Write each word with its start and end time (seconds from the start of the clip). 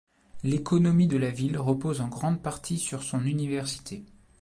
L'économie 0.41 1.05
de 1.05 1.15
la 1.17 1.29
ville 1.29 1.59
repose 1.59 2.01
en 2.01 2.07
grande 2.07 2.41
partie 2.41 2.79
sur 2.79 3.03
son 3.03 3.23
université. 3.23 4.03